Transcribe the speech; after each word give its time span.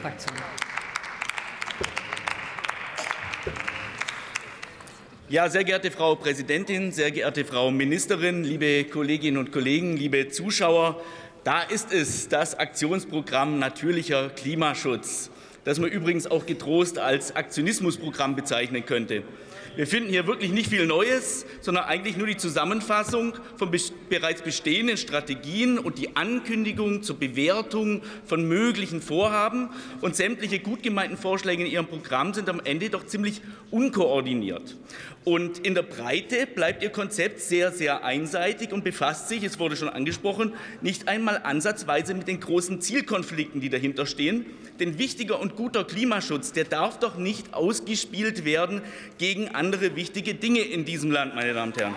Fraktion. 0.00 0.34
Ja, 5.28 5.48
sehr 5.48 5.62
geehrte 5.62 5.90
Frau 5.90 6.14
Präsidentin, 6.16 6.90
sehr 6.90 7.10
geehrte 7.10 7.44
Frau 7.44 7.70
Ministerin, 7.70 8.42
liebe 8.42 8.84
Kolleginnen 8.84 9.36
und 9.36 9.52
Kollegen, 9.52 9.96
liebe 9.96 10.28
Zuschauer, 10.28 11.00
da 11.44 11.62
ist 11.62 11.92
es, 11.92 12.28
das 12.28 12.58
Aktionsprogramm 12.58 13.58
Natürlicher 13.58 14.30
Klimaschutz, 14.30 15.30
das 15.64 15.78
man 15.78 15.90
übrigens 15.90 16.26
auch 16.26 16.46
getrost 16.46 16.98
als 16.98 17.36
Aktionismusprogramm 17.36 18.36
bezeichnen 18.36 18.84
könnte. 18.86 19.22
Wir 19.76 19.86
finden 19.86 20.10
hier 20.10 20.26
wirklich 20.26 20.50
nicht 20.50 20.68
viel 20.68 20.84
Neues, 20.84 21.46
sondern 21.60 21.84
eigentlich 21.84 22.16
nur 22.16 22.26
die 22.26 22.36
Zusammenfassung 22.36 23.34
von 23.56 23.70
bereits 24.08 24.42
bestehenden 24.42 24.96
Strategien 24.96 25.78
und 25.78 25.98
die 25.98 26.16
Ankündigung 26.16 27.04
zur 27.04 27.20
Bewertung 27.20 28.02
von 28.26 28.48
möglichen 28.48 29.00
Vorhaben. 29.00 29.70
Und 30.00 30.16
sämtliche 30.16 30.58
gut 30.58 30.82
gemeinten 30.82 31.16
Vorschläge 31.16 31.64
in 31.64 31.70
Ihrem 31.70 31.86
Programm 31.86 32.34
sind 32.34 32.48
am 32.48 32.60
Ende 32.64 32.90
doch 32.90 33.06
ziemlich 33.06 33.42
unkoordiniert. 33.70 34.76
Und 35.22 35.58
in 35.58 35.74
der 35.74 35.82
Breite 35.82 36.46
bleibt 36.46 36.82
Ihr 36.82 36.90
Konzept 36.90 37.40
sehr, 37.40 37.70
sehr 37.70 38.04
einseitig 38.04 38.72
und 38.72 38.82
befasst 38.82 39.28
sich, 39.28 39.44
es 39.44 39.58
wurde 39.60 39.76
schon 39.76 39.90
angesprochen, 39.90 40.54
nicht 40.80 41.08
einmal 41.08 41.42
ansatzweise 41.44 42.14
mit 42.14 42.26
den 42.26 42.40
großen 42.40 42.80
Zielkonflikten, 42.80 43.60
die 43.60 43.68
dahinter 43.68 44.06
stehen. 44.06 44.46
Denn 44.80 44.98
wichtiger 44.98 45.38
und 45.38 45.49
guter 45.56 45.84
Klimaschutz, 45.84 46.52
der 46.52 46.64
darf 46.64 46.98
doch 46.98 47.16
nicht 47.16 47.54
ausgespielt 47.54 48.44
werden 48.44 48.82
gegen 49.18 49.54
andere 49.54 49.96
wichtige 49.96 50.34
Dinge 50.34 50.60
in 50.60 50.84
diesem 50.84 51.10
Land, 51.10 51.34
meine 51.34 51.54
Damen 51.54 51.72
und 51.72 51.80
Herren. 51.80 51.96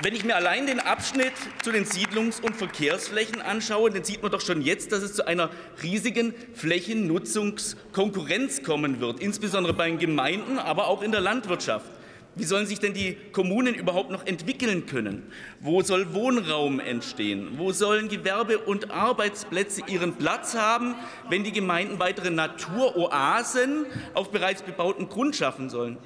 Wenn 0.00 0.14
ich 0.14 0.24
mir 0.24 0.36
allein 0.36 0.68
den 0.68 0.78
Abschnitt 0.78 1.32
zu 1.60 1.72
den 1.72 1.84
Siedlungs- 1.84 2.40
und 2.40 2.54
Verkehrsflächen 2.54 3.42
anschaue, 3.42 3.90
dann 3.90 4.04
sieht 4.04 4.22
man 4.22 4.30
doch 4.30 4.40
schon 4.40 4.62
jetzt, 4.62 4.92
dass 4.92 5.02
es 5.02 5.14
zu 5.14 5.26
einer 5.26 5.50
riesigen 5.82 6.34
Flächennutzungskonkurrenz 6.54 8.62
kommen 8.62 9.00
wird, 9.00 9.18
insbesondere 9.18 9.74
bei 9.74 9.88
den 9.88 9.98
Gemeinden, 9.98 10.58
aber 10.58 10.86
auch 10.86 11.02
in 11.02 11.10
der 11.10 11.20
Landwirtschaft. 11.20 11.90
Wie 12.38 12.44
sollen 12.44 12.66
sich 12.66 12.78
denn 12.78 12.94
die 12.94 13.16
Kommunen 13.32 13.74
überhaupt 13.74 14.12
noch 14.12 14.24
entwickeln 14.24 14.86
können? 14.86 15.24
Wo 15.58 15.82
soll 15.82 16.14
Wohnraum 16.14 16.78
entstehen? 16.78 17.58
Wo 17.58 17.72
sollen 17.72 18.08
Gewerbe- 18.08 18.58
und 18.58 18.92
Arbeitsplätze 18.92 19.82
ihren 19.88 20.14
Platz 20.14 20.54
haben, 20.54 20.94
wenn 21.28 21.42
die 21.42 21.50
Gemeinden 21.50 21.98
weitere 21.98 22.30
Naturoasen 22.30 23.86
auf 24.14 24.30
bereits 24.30 24.62
bebauten 24.62 25.08
Grund 25.08 25.34
schaffen 25.34 25.68
sollen? 25.68 25.98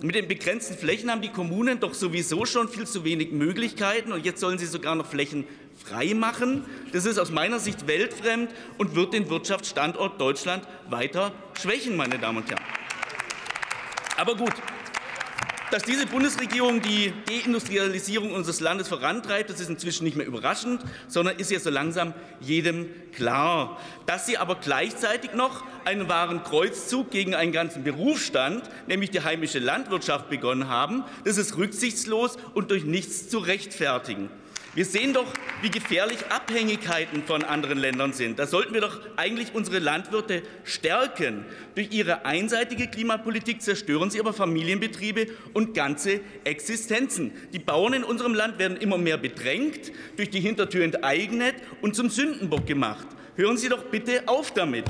Mit 0.00 0.14
den 0.14 0.26
begrenzten 0.26 0.74
Flächen 0.74 1.10
haben 1.10 1.20
die 1.20 1.28
Kommunen 1.28 1.80
doch 1.80 1.92
sowieso 1.92 2.46
schon 2.46 2.70
viel 2.70 2.86
zu 2.86 3.04
wenig 3.04 3.32
Möglichkeiten 3.32 4.10
und 4.12 4.24
jetzt 4.24 4.40
sollen 4.40 4.58
sie 4.58 4.66
sogar 4.66 4.94
noch 4.94 5.06
Flächen 5.06 5.44
frei 5.76 6.14
machen. 6.14 6.64
Das 6.92 7.04
ist 7.04 7.18
aus 7.18 7.30
meiner 7.30 7.58
Sicht 7.58 7.86
weltfremd 7.86 8.50
und 8.78 8.96
wird 8.96 9.12
den 9.12 9.28
Wirtschaftsstandort 9.28 10.18
Deutschland 10.18 10.66
weiter 10.88 11.32
schwächen, 11.60 11.94
meine 11.94 12.18
Damen 12.18 12.38
und 12.38 12.48
Herren. 12.48 12.64
Aber 14.16 14.34
gut, 14.34 14.54
dass 15.74 15.82
diese 15.82 16.06
Bundesregierung 16.06 16.82
die 16.82 17.12
Deindustrialisierung 17.26 18.32
unseres 18.32 18.60
Landes 18.60 18.86
vorantreibt, 18.86 19.50
das 19.50 19.58
ist 19.58 19.68
inzwischen 19.68 20.04
nicht 20.04 20.16
mehr 20.16 20.24
überraschend, 20.24 20.80
sondern 21.08 21.36
ist 21.36 21.50
ja 21.50 21.58
so 21.58 21.68
langsam 21.68 22.14
jedem 22.40 22.86
klar. 23.10 23.80
Dass 24.06 24.24
sie 24.24 24.38
aber 24.38 24.54
gleichzeitig 24.54 25.32
noch 25.32 25.64
einen 25.84 26.08
wahren 26.08 26.44
Kreuzzug 26.44 27.10
gegen 27.10 27.34
einen 27.34 27.50
ganzen 27.50 27.82
Berufsstand, 27.82 28.70
nämlich 28.86 29.10
die 29.10 29.24
heimische 29.24 29.58
Landwirtschaft, 29.58 30.30
begonnen 30.30 30.68
haben, 30.68 31.02
das 31.24 31.38
ist 31.38 31.56
rücksichtslos 31.56 32.36
und 32.54 32.70
durch 32.70 32.84
nichts 32.84 33.28
zu 33.28 33.38
rechtfertigen. 33.38 34.30
Wir 34.74 34.84
sehen 34.84 35.12
doch, 35.12 35.32
wie 35.62 35.70
gefährlich 35.70 36.18
Abhängigkeiten 36.30 37.22
von 37.22 37.44
anderen 37.44 37.78
Ländern 37.78 38.12
sind. 38.12 38.40
Da 38.40 38.46
sollten 38.48 38.74
wir 38.74 38.80
doch 38.80 38.98
eigentlich 39.16 39.54
unsere 39.54 39.78
Landwirte 39.78 40.42
stärken. 40.64 41.44
Durch 41.76 41.92
ihre 41.92 42.24
einseitige 42.24 42.88
Klimapolitik 42.88 43.62
zerstören 43.62 44.10
sie 44.10 44.18
aber 44.18 44.32
Familienbetriebe 44.32 45.28
und 45.52 45.74
ganze 45.74 46.20
Existenzen. 46.42 47.30
Die 47.52 47.60
Bauern 47.60 47.92
in 47.92 48.02
unserem 48.02 48.34
Land 48.34 48.58
werden 48.58 48.76
immer 48.76 48.98
mehr 48.98 49.16
bedrängt, 49.16 49.92
durch 50.16 50.30
die 50.30 50.40
Hintertür 50.40 50.82
enteignet 50.82 51.54
und 51.80 51.94
zum 51.94 52.10
Sündenbock 52.10 52.66
gemacht. 52.66 53.06
Hören 53.36 53.56
Sie 53.56 53.68
doch 53.68 53.84
bitte 53.84 54.24
auf 54.26 54.50
damit. 54.50 54.86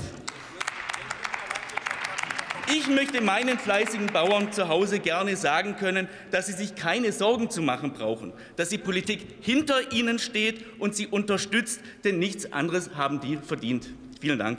Ich 2.72 2.88
möchte 2.88 3.20
meinen 3.20 3.58
fleißigen 3.58 4.06
Bauern 4.06 4.52
zu 4.52 4.68
Hause 4.68 4.98
gerne 4.98 5.36
sagen 5.36 5.76
können, 5.76 6.08
dass 6.30 6.46
sie 6.46 6.54
sich 6.54 6.74
keine 6.74 7.12
Sorgen 7.12 7.50
zu 7.50 7.60
machen 7.60 7.92
brauchen, 7.92 8.32
dass 8.56 8.70
die 8.70 8.78
Politik 8.78 9.26
hinter 9.40 9.92
ihnen 9.92 10.18
steht 10.18 10.64
und 10.78 10.94
sie 10.94 11.06
unterstützt, 11.06 11.80
denn 12.04 12.18
nichts 12.18 12.52
anderes 12.52 12.94
haben 12.94 13.20
die 13.20 13.36
verdient. 13.36 13.90
Vielen 14.20 14.38
Dank. 14.38 14.58